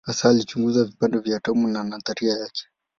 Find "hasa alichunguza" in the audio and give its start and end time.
0.07-0.83